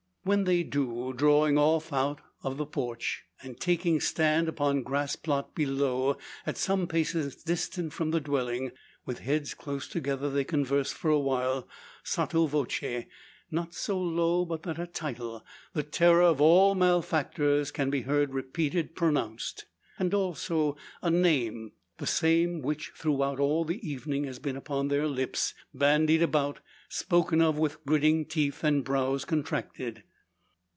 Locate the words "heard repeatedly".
18.03-18.91